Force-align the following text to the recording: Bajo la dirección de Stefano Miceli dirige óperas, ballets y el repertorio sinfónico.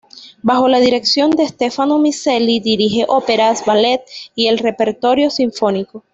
Bajo 0.41 0.67
la 0.67 0.79
dirección 0.79 1.29
de 1.29 1.47
Stefano 1.47 1.99
Miceli 1.99 2.59
dirige 2.59 3.05
óperas, 3.07 3.63
ballets 3.63 4.31
y 4.33 4.47
el 4.47 4.57
repertorio 4.57 5.29
sinfónico. 5.29 6.03